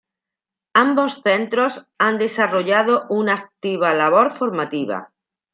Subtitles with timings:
[0.73, 5.13] Ambos centros han desarrollado una activa labor formativa.